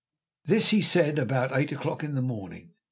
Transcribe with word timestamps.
This 0.45 0.69
he 0.69 0.81
said 0.81 1.19
about 1.19 1.55
eight 1.55 1.71
o'clock 1.71 2.03
in 2.03 2.15
the 2.15 2.23
morning. 2.23 2.71